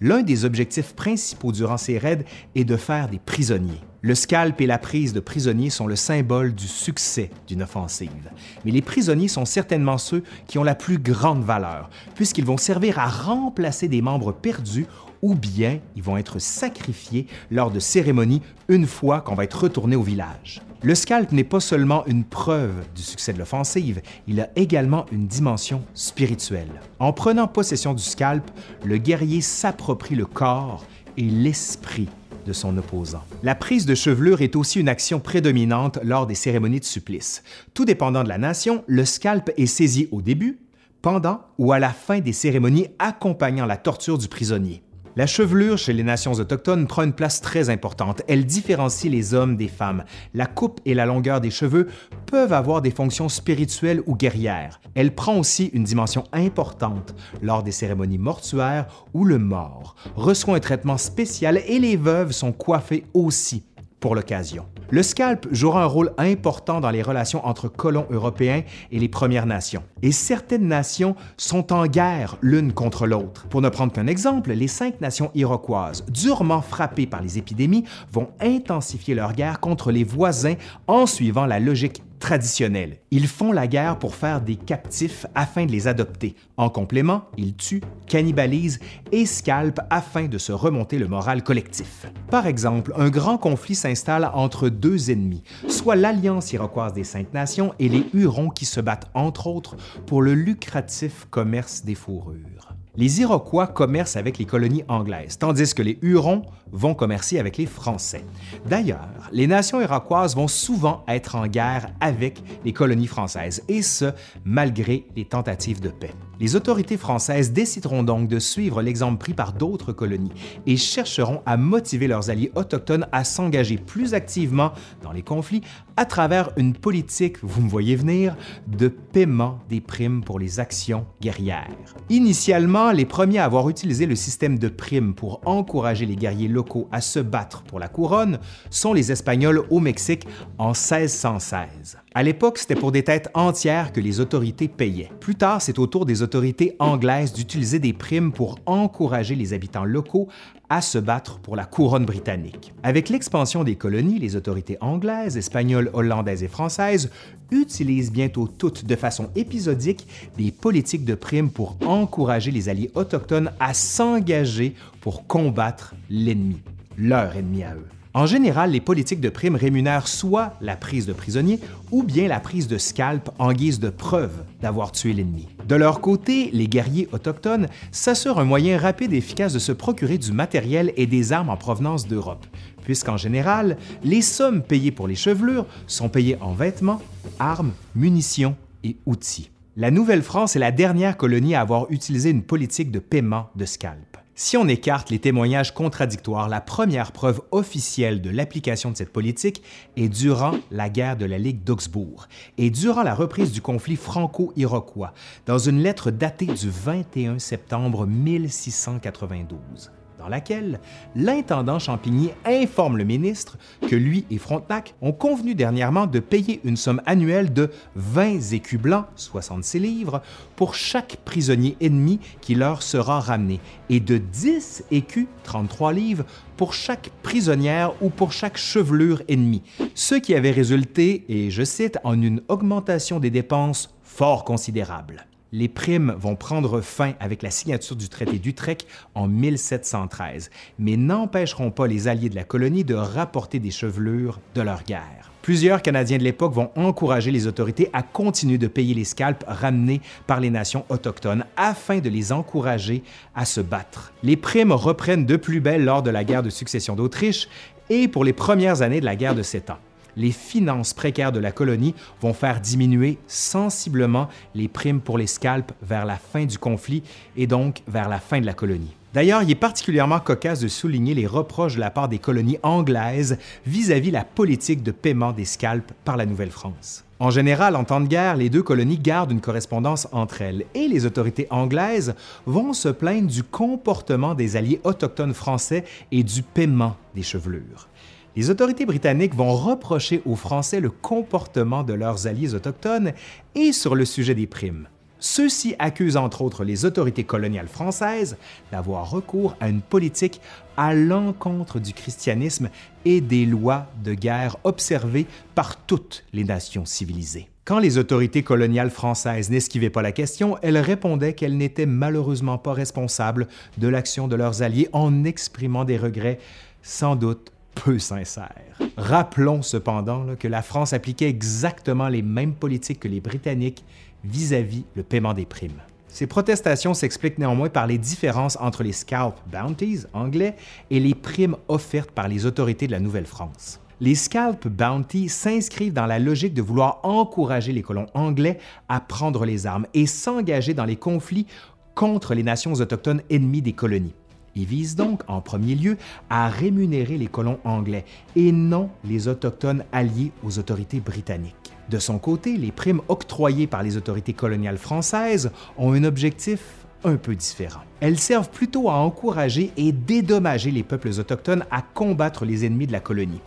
L'un 0.00 0.22
des 0.22 0.44
objectifs 0.44 0.94
principaux 0.94 1.52
durant 1.52 1.76
ces 1.76 1.98
raids 1.98 2.24
est 2.54 2.64
de 2.64 2.76
faire 2.76 3.08
des 3.08 3.18
prisonniers. 3.18 3.80
Le 4.00 4.14
scalp 4.14 4.60
et 4.60 4.66
la 4.66 4.78
prise 4.78 5.12
de 5.12 5.18
prisonniers 5.18 5.70
sont 5.70 5.88
le 5.88 5.96
symbole 5.96 6.54
du 6.54 6.68
succès 6.68 7.30
d'une 7.48 7.62
offensive. 7.62 8.30
Mais 8.64 8.70
les 8.70 8.80
prisonniers 8.80 9.26
sont 9.26 9.44
certainement 9.44 9.98
ceux 9.98 10.22
qui 10.46 10.56
ont 10.58 10.62
la 10.62 10.76
plus 10.76 10.98
grande 10.98 11.42
valeur, 11.42 11.90
puisqu'ils 12.14 12.44
vont 12.44 12.56
servir 12.56 13.00
à 13.00 13.08
remplacer 13.08 13.88
des 13.88 14.00
membres 14.00 14.30
perdus 14.30 14.86
ou 15.22 15.34
bien 15.34 15.80
ils 15.96 16.02
vont 16.02 16.16
être 16.16 16.38
sacrifiés 16.38 17.26
lors 17.50 17.70
de 17.70 17.80
cérémonies 17.80 18.42
une 18.68 18.86
fois 18.86 19.20
qu'on 19.20 19.34
va 19.34 19.44
être 19.44 19.62
retourné 19.62 19.96
au 19.96 20.02
village. 20.02 20.62
Le 20.82 20.94
scalp 20.94 21.32
n'est 21.32 21.42
pas 21.42 21.58
seulement 21.58 22.06
une 22.06 22.22
preuve 22.22 22.72
du 22.94 23.02
succès 23.02 23.32
de 23.32 23.38
l'offensive, 23.38 24.00
il 24.28 24.40
a 24.40 24.48
également 24.54 25.06
une 25.10 25.26
dimension 25.26 25.82
spirituelle. 25.94 26.80
En 27.00 27.12
prenant 27.12 27.48
possession 27.48 27.94
du 27.94 28.02
scalp, 28.02 28.48
le 28.84 28.98
guerrier 28.98 29.40
s'approprie 29.40 30.14
le 30.14 30.26
corps 30.26 30.84
et 31.16 31.24
l'esprit 31.24 32.08
de 32.46 32.52
son 32.52 32.78
opposant. 32.78 33.24
La 33.42 33.54
prise 33.54 33.86
de 33.86 33.94
chevelure 33.94 34.40
est 34.40 34.56
aussi 34.56 34.78
une 34.78 34.88
action 34.88 35.18
prédominante 35.18 35.98
lors 36.02 36.26
des 36.26 36.36
cérémonies 36.36 36.80
de 36.80 36.84
supplice. 36.84 37.42
Tout 37.74 37.84
dépendant 37.84 38.22
de 38.22 38.28
la 38.28 38.38
nation, 38.38 38.84
le 38.86 39.04
scalp 39.04 39.50
est 39.56 39.66
saisi 39.66 40.08
au 40.12 40.22
début, 40.22 40.60
pendant 41.02 41.42
ou 41.58 41.72
à 41.72 41.78
la 41.78 41.90
fin 41.90 42.20
des 42.20 42.32
cérémonies 42.32 42.88
accompagnant 42.98 43.66
la 43.66 43.76
torture 43.76 44.18
du 44.18 44.28
prisonnier. 44.28 44.82
La 45.18 45.26
chevelure 45.26 45.78
chez 45.78 45.94
les 45.94 46.04
nations 46.04 46.34
autochtones 46.34 46.86
prend 46.86 47.02
une 47.02 47.12
place 47.12 47.40
très 47.40 47.70
importante. 47.70 48.22
Elle 48.28 48.46
différencie 48.46 49.10
les 49.10 49.34
hommes 49.34 49.56
des 49.56 49.66
femmes. 49.66 50.04
La 50.32 50.46
coupe 50.46 50.80
et 50.84 50.94
la 50.94 51.06
longueur 51.06 51.40
des 51.40 51.50
cheveux 51.50 51.88
peuvent 52.26 52.52
avoir 52.52 52.82
des 52.82 52.92
fonctions 52.92 53.28
spirituelles 53.28 54.00
ou 54.06 54.14
guerrières. 54.14 54.80
Elle 54.94 55.16
prend 55.16 55.36
aussi 55.36 55.72
une 55.72 55.82
dimension 55.82 56.22
importante 56.32 57.16
lors 57.42 57.64
des 57.64 57.72
cérémonies 57.72 58.16
mortuaires 58.16 58.86
où 59.12 59.24
le 59.24 59.40
mort 59.40 59.96
reçoit 60.14 60.54
un 60.54 60.60
traitement 60.60 60.98
spécial 60.98 61.62
et 61.66 61.80
les 61.80 61.96
veuves 61.96 62.30
sont 62.30 62.52
coiffées 62.52 63.02
aussi 63.12 63.64
pour 64.00 64.14
l'occasion. 64.14 64.66
Le 64.90 65.02
scalp 65.02 65.46
jouera 65.52 65.82
un 65.82 65.86
rôle 65.86 66.12
important 66.16 66.80
dans 66.80 66.90
les 66.90 67.02
relations 67.02 67.44
entre 67.46 67.68
colons 67.68 68.06
européens 68.10 68.62
et 68.90 68.98
les 68.98 69.08
Premières 69.08 69.44
Nations. 69.44 69.82
Et 70.00 70.12
certaines 70.12 70.66
nations 70.66 71.14
sont 71.36 71.72
en 71.72 71.86
guerre 71.86 72.36
l'une 72.40 72.72
contre 72.72 73.06
l'autre. 73.06 73.46
Pour 73.48 73.60
ne 73.60 73.68
prendre 73.68 73.92
qu'un 73.92 74.06
exemple, 74.06 74.52
les 74.52 74.68
cinq 74.68 75.00
nations 75.00 75.30
iroquoises, 75.34 76.04
durement 76.08 76.62
frappées 76.62 77.06
par 77.06 77.20
les 77.20 77.36
épidémies, 77.36 77.84
vont 78.10 78.28
intensifier 78.40 79.14
leur 79.14 79.34
guerre 79.34 79.60
contre 79.60 79.92
les 79.92 80.04
voisins 80.04 80.54
en 80.86 81.04
suivant 81.04 81.44
la 81.44 81.60
logique 81.60 82.02
traditionnels. 82.18 82.98
Ils 83.10 83.28
font 83.28 83.52
la 83.52 83.66
guerre 83.66 83.98
pour 83.98 84.14
faire 84.14 84.40
des 84.40 84.56
captifs 84.56 85.26
afin 85.34 85.66
de 85.66 85.72
les 85.72 85.88
adopter. 85.88 86.34
En 86.56 86.70
complément, 86.70 87.24
ils 87.36 87.54
tuent, 87.54 87.82
cannibalisent 88.06 88.80
et 89.12 89.26
scalpent 89.26 89.80
afin 89.90 90.26
de 90.26 90.38
se 90.38 90.52
remonter 90.52 90.98
le 90.98 91.08
moral 91.08 91.42
collectif. 91.42 92.06
Par 92.30 92.46
exemple, 92.46 92.92
un 92.96 93.10
grand 93.10 93.38
conflit 93.38 93.74
s'installe 93.74 94.30
entre 94.34 94.68
deux 94.68 95.10
ennemis, 95.10 95.42
soit 95.68 95.96
l'Alliance 95.96 96.52
iroquoise 96.52 96.92
des 96.92 97.04
Cinq 97.04 97.32
Nations 97.32 97.74
et 97.78 97.88
les 97.88 98.06
Hurons 98.14 98.50
qui 98.50 98.64
se 98.64 98.80
battent 98.80 99.10
entre 99.14 99.46
autres 99.46 99.76
pour 100.06 100.22
le 100.22 100.34
lucratif 100.34 101.26
commerce 101.30 101.84
des 101.84 101.94
fourrures 101.94 102.74
les 102.98 103.20
Iroquois 103.20 103.68
commercent 103.68 104.16
avec 104.16 104.38
les 104.38 104.44
colonies 104.44 104.82
anglaises, 104.88 105.38
tandis 105.38 105.72
que 105.72 105.82
les 105.82 105.98
Hurons 106.02 106.42
vont 106.72 106.94
commercer 106.94 107.38
avec 107.38 107.56
les 107.56 107.66
Français. 107.66 108.24
D'ailleurs, 108.66 109.08
les 109.32 109.46
nations 109.46 109.80
iroquoises 109.80 110.36
vont 110.36 110.48
souvent 110.48 111.04
être 111.08 111.34
en 111.34 111.46
guerre 111.46 111.90
avec 112.00 112.42
les 112.64 112.72
colonies 112.72 113.06
françaises, 113.06 113.62
et 113.68 113.82
ce, 113.82 114.12
malgré 114.44 115.06
les 115.16 115.24
tentatives 115.24 115.80
de 115.80 115.88
paix. 115.88 116.14
Les 116.40 116.54
autorités 116.54 116.96
françaises 116.96 117.52
décideront 117.52 118.04
donc 118.04 118.28
de 118.28 118.38
suivre 118.38 118.80
l'exemple 118.80 119.18
pris 119.18 119.34
par 119.34 119.52
d'autres 119.52 119.92
colonies 119.92 120.30
et 120.66 120.76
chercheront 120.76 121.42
à 121.46 121.56
motiver 121.56 122.06
leurs 122.06 122.30
alliés 122.30 122.52
autochtones 122.54 123.08
à 123.10 123.24
s'engager 123.24 123.76
plus 123.76 124.14
activement 124.14 124.72
dans 125.02 125.10
les 125.10 125.22
conflits 125.22 125.62
à 125.96 126.04
travers 126.04 126.50
une 126.56 126.74
politique, 126.74 127.38
vous 127.42 127.60
me 127.60 127.68
voyez 127.68 127.96
venir, 127.96 128.36
de 128.68 128.86
paiement 128.86 129.58
des 129.68 129.80
primes 129.80 130.22
pour 130.22 130.38
les 130.38 130.60
actions 130.60 131.06
guerrières. 131.20 131.66
Initialement, 132.08 132.92
les 132.92 133.04
premiers 133.04 133.38
à 133.38 133.44
avoir 133.44 133.68
utilisé 133.68 134.06
le 134.06 134.14
système 134.14 134.60
de 134.60 134.68
primes 134.68 135.14
pour 135.14 135.40
encourager 135.44 136.06
les 136.06 136.14
guerriers 136.14 136.46
locaux 136.58 136.88
à 136.90 137.00
se 137.00 137.20
battre 137.20 137.62
pour 137.62 137.78
la 137.78 137.86
couronne 137.86 138.40
sont 138.68 138.92
les 138.92 139.12
Espagnols 139.12 139.62
au 139.70 139.78
Mexique 139.78 140.26
en 140.58 140.70
1616. 140.70 141.98
À 142.14 142.22
l'époque, 142.24 142.58
c'était 142.58 142.74
pour 142.74 142.90
des 142.90 143.04
têtes 143.04 143.30
entières 143.34 143.92
que 143.92 144.00
les 144.00 144.18
autorités 144.18 144.66
payaient. 144.66 145.12
Plus 145.20 145.36
tard, 145.36 145.62
c'est 145.62 145.78
au 145.78 145.86
tour 145.86 146.04
des 146.04 146.20
autorités 146.20 146.74
anglaises 146.80 147.32
d'utiliser 147.32 147.78
des 147.78 147.92
primes 147.92 148.32
pour 148.32 148.58
encourager 148.66 149.36
les 149.36 149.52
habitants 149.52 149.84
locaux 149.84 150.26
à 150.70 150.80
se 150.80 150.98
battre 150.98 151.38
pour 151.38 151.56
la 151.56 151.64
couronne 151.64 152.04
britannique. 152.04 152.74
Avec 152.82 153.08
l'expansion 153.08 153.64
des 153.64 153.76
colonies, 153.76 154.18
les 154.18 154.36
autorités 154.36 154.76
anglaises, 154.80 155.36
espagnoles, 155.36 155.90
hollandaises 155.92 156.42
et 156.42 156.48
françaises 156.48 157.10
utilisent 157.50 158.12
bientôt 158.12 158.46
toutes 158.46 158.84
de 158.84 158.96
façon 158.96 159.30
épisodique 159.34 160.06
des 160.36 160.50
politiques 160.50 161.04
de 161.04 161.14
primes 161.14 161.50
pour 161.50 161.76
encourager 161.86 162.50
les 162.50 162.68
alliés 162.68 162.90
autochtones 162.94 163.50
à 163.58 163.72
s'engager 163.74 164.74
pour 165.00 165.26
combattre 165.26 165.94
l'ennemi, 166.10 166.60
leur 166.96 167.36
ennemi 167.36 167.64
à 167.64 167.74
eux. 167.74 167.88
En 168.18 168.26
général, 168.26 168.72
les 168.72 168.80
politiques 168.80 169.20
de 169.20 169.28
primes 169.28 169.54
rémunèrent 169.54 170.08
soit 170.08 170.54
la 170.60 170.74
prise 170.74 171.06
de 171.06 171.12
prisonniers 171.12 171.60
ou 171.92 172.02
bien 172.02 172.26
la 172.26 172.40
prise 172.40 172.66
de 172.66 172.76
scalp 172.76 173.30
en 173.38 173.52
guise 173.52 173.78
de 173.78 173.90
preuve 173.90 174.32
d'avoir 174.60 174.90
tué 174.90 175.12
l'ennemi. 175.12 175.46
De 175.68 175.76
leur 175.76 176.00
côté, 176.00 176.50
les 176.52 176.66
guerriers 176.66 177.08
autochtones 177.12 177.68
s'assurent 177.92 178.40
un 178.40 178.44
moyen 178.44 178.76
rapide 178.76 179.12
et 179.12 179.18
efficace 179.18 179.52
de 179.52 179.60
se 179.60 179.70
procurer 179.70 180.18
du 180.18 180.32
matériel 180.32 180.92
et 180.96 181.06
des 181.06 181.32
armes 181.32 181.48
en 181.48 181.56
provenance 181.56 182.08
d'Europe, 182.08 182.44
puisqu'en 182.82 183.16
général, 183.16 183.76
les 184.02 184.20
sommes 184.20 184.64
payées 184.64 184.90
pour 184.90 185.06
les 185.06 185.14
chevelures 185.14 185.66
sont 185.86 186.08
payées 186.08 186.38
en 186.40 186.54
vêtements, 186.54 187.00
armes, 187.38 187.70
munitions 187.94 188.56
et 188.82 188.96
outils. 189.06 189.52
La 189.76 189.92
Nouvelle-France 189.92 190.56
est 190.56 190.58
la 190.58 190.72
dernière 190.72 191.16
colonie 191.16 191.54
à 191.54 191.60
avoir 191.60 191.86
utilisé 191.90 192.30
une 192.30 192.42
politique 192.42 192.90
de 192.90 192.98
paiement 192.98 193.50
de 193.54 193.64
scalp. 193.64 194.18
Si 194.40 194.56
on 194.56 194.68
écarte 194.68 195.10
les 195.10 195.18
témoignages 195.18 195.74
contradictoires, 195.74 196.48
la 196.48 196.60
première 196.60 197.10
preuve 197.10 197.40
officielle 197.50 198.22
de 198.22 198.30
l'application 198.30 198.92
de 198.92 198.96
cette 198.96 199.12
politique 199.12 199.64
est 199.96 200.08
durant 200.08 200.52
la 200.70 200.88
guerre 200.88 201.16
de 201.16 201.24
la 201.24 201.38
Ligue 201.38 201.64
d'Augsbourg 201.64 202.28
et 202.56 202.70
durant 202.70 203.02
la 203.02 203.16
reprise 203.16 203.50
du 203.50 203.60
conflit 203.60 203.96
franco-iroquois, 203.96 205.12
dans 205.46 205.58
une 205.58 205.82
lettre 205.82 206.12
datée 206.12 206.46
du 206.46 206.70
21 206.70 207.40
septembre 207.40 208.06
1692 208.06 209.90
dans 210.18 210.28
laquelle 210.28 210.80
l'intendant 211.14 211.78
Champigny 211.78 212.30
informe 212.44 212.96
le 212.96 213.04
ministre 213.04 213.56
que 213.88 213.96
lui 213.96 214.24
et 214.30 214.38
Frontenac 214.38 214.94
ont 215.00 215.12
convenu 215.12 215.54
dernièrement 215.54 216.06
de 216.06 216.18
payer 216.18 216.60
une 216.64 216.76
somme 216.76 217.00
annuelle 217.06 217.52
de 217.52 217.70
20 217.96 218.52
écus 218.52 218.80
blancs, 218.80 219.06
66 219.16 219.78
livres, 219.78 220.22
pour 220.56 220.74
chaque 220.74 221.18
prisonnier 221.24 221.76
ennemi 221.80 222.20
qui 222.40 222.54
leur 222.54 222.82
sera 222.82 223.20
ramené, 223.20 223.60
et 223.88 224.00
de 224.00 224.18
10 224.18 224.84
écus, 224.90 225.26
33 225.44 225.92
livres, 225.92 226.24
pour 226.56 226.74
chaque 226.74 227.10
prisonnière 227.22 227.92
ou 228.02 228.10
pour 228.10 228.32
chaque 228.32 228.58
chevelure 228.58 229.22
ennemie, 229.28 229.62
ce 229.94 230.16
qui 230.16 230.34
avait 230.34 230.50
résulté, 230.50 231.24
et 231.28 231.50
je 231.50 231.62
cite, 231.62 231.98
en 232.04 232.20
une 232.20 232.42
augmentation 232.48 233.20
des 233.20 233.30
dépenses 233.30 233.94
fort 234.02 234.44
considérable 234.44 235.26
les 235.52 235.68
primes 235.68 236.14
vont 236.18 236.36
prendre 236.36 236.80
fin 236.80 237.14
avec 237.20 237.42
la 237.42 237.50
signature 237.50 237.96
du 237.96 238.08
traité 238.08 238.38
d'Utrecht 238.38 238.86
en 239.14 239.28
1713, 239.28 240.50
mais 240.78 240.96
n'empêcheront 240.96 241.70
pas 241.70 241.86
les 241.86 242.08
alliés 242.08 242.28
de 242.28 242.34
la 242.34 242.44
colonie 242.44 242.84
de 242.84 242.94
rapporter 242.94 243.58
des 243.58 243.70
chevelures 243.70 244.40
de 244.54 244.62
leur 244.62 244.84
guerre. 244.84 245.30
Plusieurs 245.42 245.80
Canadiens 245.80 246.18
de 246.18 246.24
l'époque 246.24 246.52
vont 246.52 246.70
encourager 246.76 247.30
les 247.30 247.46
autorités 247.46 247.88
à 247.94 248.02
continuer 248.02 248.58
de 248.58 248.66
payer 248.66 248.92
les 248.92 249.04
scalps 249.04 249.46
ramenés 249.48 250.02
par 250.26 250.40
les 250.40 250.50
nations 250.50 250.84
autochtones 250.90 251.46
afin 251.56 252.00
de 252.00 252.10
les 252.10 252.32
encourager 252.32 253.02
à 253.34 253.46
se 253.46 253.62
battre. 253.62 254.12
Les 254.22 254.36
primes 254.36 254.72
reprennent 254.72 255.24
de 255.24 255.36
plus 255.36 255.60
belle 255.60 255.84
lors 255.84 256.02
de 256.02 256.10
la 256.10 256.24
guerre 256.24 256.42
de 256.42 256.50
succession 256.50 256.96
d'Autriche 256.96 257.48
et 257.88 258.08
pour 258.08 258.24
les 258.24 258.34
premières 258.34 258.82
années 258.82 259.00
de 259.00 259.06
la 259.06 259.16
guerre 259.16 259.34
de 259.34 259.42
Sept 259.42 259.70
Ans 259.70 259.78
les 260.18 260.32
finances 260.32 260.92
précaires 260.92 261.32
de 261.32 261.38
la 261.38 261.52
colonie 261.52 261.94
vont 262.20 262.34
faire 262.34 262.60
diminuer 262.60 263.16
sensiblement 263.26 264.28
les 264.54 264.68
primes 264.68 265.00
pour 265.00 265.16
les 265.16 265.26
scalps 265.26 265.72
vers 265.80 266.04
la 266.04 266.16
fin 266.16 266.44
du 266.44 266.58
conflit 266.58 267.02
et 267.36 267.46
donc 267.46 267.82
vers 267.86 268.08
la 268.08 268.18
fin 268.18 268.40
de 268.40 268.46
la 268.46 268.52
colonie. 268.52 268.94
D'ailleurs, 269.14 269.42
il 269.42 269.50
est 269.50 269.54
particulièrement 269.54 270.20
cocasse 270.20 270.60
de 270.60 270.68
souligner 270.68 271.14
les 271.14 271.26
reproches 271.26 271.76
de 271.76 271.80
la 271.80 271.90
part 271.90 272.10
des 272.10 272.18
colonies 272.18 272.58
anglaises 272.62 273.38
vis-à-vis 273.64 274.10
la 274.10 274.24
politique 274.24 274.82
de 274.82 274.90
paiement 274.90 275.32
des 275.32 275.46
scalps 275.46 275.94
par 276.04 276.18
la 276.18 276.26
Nouvelle-France. 276.26 277.04
En 277.20 277.30
général, 277.30 277.74
en 277.74 277.84
temps 277.84 278.00
de 278.00 278.06
guerre, 278.06 278.36
les 278.36 278.50
deux 278.50 278.62
colonies 278.62 278.98
gardent 278.98 279.32
une 279.32 279.40
correspondance 279.40 280.06
entre 280.12 280.42
elles 280.42 280.66
et 280.74 280.86
les 280.86 281.06
autorités 281.06 281.48
anglaises 281.50 282.14
vont 282.46 282.72
se 282.72 282.88
plaindre 282.88 283.28
du 283.28 283.42
comportement 283.42 284.34
des 284.34 284.56
alliés 284.56 284.80
autochtones 284.84 285.34
français 285.34 285.84
et 286.12 286.22
du 286.22 286.42
paiement 286.42 286.96
des 287.14 287.24
chevelures. 287.24 287.88
Les 288.36 288.50
autorités 288.50 288.86
britanniques 288.86 289.34
vont 289.34 289.54
reprocher 289.54 290.22
aux 290.24 290.36
Français 290.36 290.80
le 290.80 290.90
comportement 290.90 291.82
de 291.82 291.92
leurs 291.92 292.26
alliés 292.26 292.54
autochtones 292.54 293.12
et 293.54 293.72
sur 293.72 293.94
le 293.94 294.04
sujet 294.04 294.34
des 294.34 294.46
primes. 294.46 294.88
Ceux-ci 295.20 295.74
accusent 295.80 296.16
entre 296.16 296.42
autres 296.42 296.62
les 296.62 296.84
autorités 296.84 297.24
coloniales 297.24 297.66
françaises 297.66 298.36
d'avoir 298.70 299.10
recours 299.10 299.56
à 299.58 299.68
une 299.68 299.80
politique 299.80 300.40
à 300.76 300.94
l'encontre 300.94 301.80
du 301.80 301.92
christianisme 301.92 302.70
et 303.04 303.20
des 303.20 303.44
lois 303.44 303.86
de 304.04 304.14
guerre 304.14 304.56
observées 304.62 305.26
par 305.56 305.76
toutes 305.76 306.24
les 306.32 306.44
nations 306.44 306.84
civilisées. 306.84 307.48
Quand 307.64 307.80
les 307.80 307.98
autorités 307.98 308.44
coloniales 308.44 308.90
françaises 308.90 309.50
n'esquivaient 309.50 309.90
pas 309.90 310.02
la 310.02 310.12
question, 310.12 310.56
elles 310.62 310.78
répondaient 310.78 311.34
qu'elles 311.34 311.56
n'étaient 311.56 311.84
malheureusement 311.84 312.56
pas 312.56 312.72
responsables 312.72 313.48
de 313.76 313.88
l'action 313.88 314.28
de 314.28 314.36
leurs 314.36 314.62
alliés 314.62 314.88
en 314.92 315.24
exprimant 315.24 315.84
des 315.84 315.98
regrets 315.98 316.38
sans 316.82 317.16
doute 317.16 317.52
peu 317.84 317.98
sincères. 317.98 318.78
Rappelons 318.96 319.62
cependant 319.62 320.26
que 320.38 320.48
la 320.48 320.62
France 320.62 320.92
appliquait 320.92 321.28
exactement 321.28 322.08
les 322.08 322.22
mêmes 322.22 322.54
politiques 322.54 323.00
que 323.00 323.08
les 323.08 323.20
Britanniques 323.20 323.84
vis-à-vis 324.24 324.84
le 324.94 325.02
paiement 325.02 325.34
des 325.34 325.46
primes. 325.46 325.80
Ces 326.08 326.26
protestations 326.26 326.94
s'expliquent 326.94 327.38
néanmoins 327.38 327.68
par 327.68 327.86
les 327.86 327.98
différences 327.98 328.58
entre 328.60 328.82
les 328.82 328.92
scalp 328.92 329.36
bounties 329.46 330.04
anglais 330.12 330.56
et 330.90 331.00
les 331.00 331.14
primes 331.14 331.56
offertes 331.68 332.10
par 332.10 332.28
les 332.28 332.46
autorités 332.46 332.86
de 332.86 332.92
la 332.92 333.00
Nouvelle-France. 333.00 333.80
Les 334.00 334.14
scalp 334.14 334.66
bounties 334.68 335.28
s'inscrivent 335.28 335.92
dans 335.92 336.06
la 336.06 336.18
logique 336.18 336.54
de 336.54 336.62
vouloir 336.62 337.00
encourager 337.02 337.72
les 337.72 337.82
colons 337.82 338.06
anglais 338.14 338.58
à 338.88 339.00
prendre 339.00 339.44
les 339.44 339.66
armes 339.66 339.86
et 339.92 340.06
s'engager 340.06 340.72
dans 340.72 340.84
les 340.84 340.96
conflits 340.96 341.46
contre 341.94 342.34
les 342.34 342.44
nations 342.44 342.74
autochtones 342.74 343.22
ennemies 343.28 343.62
des 343.62 343.72
colonies. 343.72 344.14
Ils 344.58 344.64
visent 344.64 344.96
donc 344.96 345.22
en 345.28 345.40
premier 345.40 345.76
lieu 345.76 345.96
à 346.30 346.48
rémunérer 346.48 347.16
les 347.16 347.28
colons 347.28 347.60
anglais 347.62 348.04
et 348.34 348.50
non 348.50 348.90
les 349.04 349.28
autochtones 349.28 349.84
alliés 349.92 350.32
aux 350.42 350.58
autorités 350.58 350.98
britanniques. 350.98 351.54
De 351.88 352.00
son 352.00 352.18
côté, 352.18 352.56
les 352.56 352.72
primes 352.72 353.00
octroyées 353.06 353.68
par 353.68 353.84
les 353.84 353.96
autorités 353.96 354.32
coloniales 354.32 354.76
françaises 354.76 355.52
ont 355.78 355.92
un 355.92 356.02
objectif 356.02 356.60
un 357.04 357.14
peu 357.14 357.36
différent. 357.36 357.82
Elles 358.00 358.18
servent 358.18 358.50
plutôt 358.50 358.90
à 358.90 358.94
encourager 358.94 359.70
et 359.76 359.92
dédommager 359.92 360.72
les 360.72 360.82
peuples 360.82 361.10
autochtones 361.20 361.64
à 361.70 361.80
combattre 361.80 362.44
les 362.44 362.66
ennemis 362.66 362.88
de 362.88 362.92
la 362.92 363.00
colonie. 363.00 363.40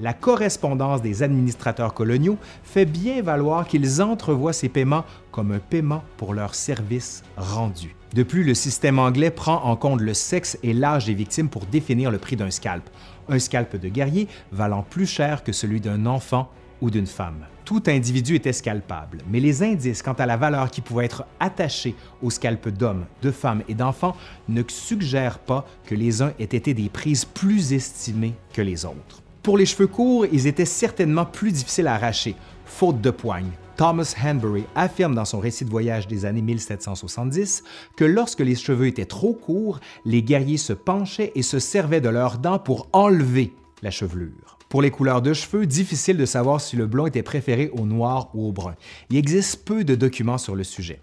La 0.00 0.14
correspondance 0.14 1.02
des 1.02 1.22
administrateurs 1.22 1.92
coloniaux 1.92 2.38
fait 2.62 2.86
bien 2.86 3.20
valoir 3.20 3.68
qu'ils 3.68 4.00
entrevoient 4.00 4.54
ces 4.54 4.70
paiements 4.70 5.04
comme 5.30 5.52
un 5.52 5.58
paiement 5.58 6.02
pour 6.16 6.32
leurs 6.32 6.54
services 6.54 7.22
rendus. 7.36 7.94
De 8.16 8.22
plus, 8.22 8.44
le 8.44 8.54
système 8.54 8.98
anglais 8.98 9.30
prend 9.30 9.62
en 9.64 9.76
compte 9.76 10.00
le 10.00 10.14
sexe 10.14 10.56
et 10.62 10.72
l'âge 10.72 11.04
des 11.04 11.12
victimes 11.12 11.50
pour 11.50 11.66
définir 11.66 12.10
le 12.10 12.16
prix 12.16 12.34
d'un 12.34 12.50
scalp. 12.50 12.88
Un 13.28 13.38
scalp 13.38 13.76
de 13.76 13.90
guerrier 13.90 14.26
valant 14.52 14.82
plus 14.88 15.04
cher 15.04 15.44
que 15.44 15.52
celui 15.52 15.82
d'un 15.82 16.06
enfant 16.06 16.50
ou 16.80 16.88
d'une 16.88 17.06
femme. 17.06 17.44
Tout 17.66 17.82
individu 17.88 18.34
était 18.34 18.54
scalpable, 18.54 19.18
mais 19.30 19.38
les 19.38 19.62
indices 19.62 20.00
quant 20.00 20.14
à 20.14 20.24
la 20.24 20.38
valeur 20.38 20.70
qui 20.70 20.80
pouvait 20.80 21.04
être 21.04 21.26
attachée 21.40 21.94
au 22.22 22.30
scalp 22.30 22.70
d'hommes, 22.70 23.04
de 23.20 23.30
femmes 23.30 23.62
et 23.68 23.74
d'enfants 23.74 24.16
ne 24.48 24.62
suggèrent 24.66 25.38
pas 25.38 25.66
que 25.84 25.94
les 25.94 26.22
uns 26.22 26.32
aient 26.38 26.44
été 26.44 26.72
des 26.72 26.88
prises 26.88 27.26
plus 27.26 27.74
estimées 27.74 28.32
que 28.54 28.62
les 28.62 28.86
autres. 28.86 29.20
Pour 29.42 29.58
les 29.58 29.66
cheveux 29.66 29.88
courts, 29.88 30.24
ils 30.32 30.46
étaient 30.46 30.64
certainement 30.64 31.26
plus 31.26 31.52
difficiles 31.52 31.86
à 31.86 31.94
arracher, 31.94 32.34
faute 32.66 33.00
de 33.00 33.10
poigne. 33.10 33.50
Thomas 33.76 34.14
Hanbury 34.22 34.64
affirme 34.74 35.14
dans 35.14 35.24
son 35.24 35.38
récit 35.38 35.64
de 35.64 35.70
voyage 35.70 36.06
des 36.08 36.24
années 36.24 36.42
1770 36.42 37.62
que 37.96 38.04
lorsque 38.04 38.40
les 38.40 38.54
cheveux 38.54 38.86
étaient 38.86 39.04
trop 39.04 39.34
courts, 39.34 39.80
les 40.04 40.22
guerriers 40.22 40.56
se 40.56 40.72
penchaient 40.72 41.32
et 41.34 41.42
se 41.42 41.58
servaient 41.58 42.00
de 42.00 42.08
leurs 42.08 42.38
dents 42.38 42.58
pour 42.58 42.88
enlever 42.92 43.52
la 43.82 43.90
chevelure. 43.90 44.58
Pour 44.68 44.82
les 44.82 44.90
couleurs 44.90 45.22
de 45.22 45.32
cheveux, 45.32 45.66
difficile 45.66 46.16
de 46.16 46.26
savoir 46.26 46.60
si 46.60 46.76
le 46.76 46.86
blond 46.86 47.06
était 47.06 47.22
préféré 47.22 47.70
au 47.72 47.86
noir 47.86 48.30
ou 48.34 48.48
au 48.48 48.52
brun. 48.52 48.74
Il 49.10 49.16
existe 49.16 49.64
peu 49.64 49.84
de 49.84 49.94
documents 49.94 50.38
sur 50.38 50.56
le 50.56 50.64
sujet. 50.64 51.00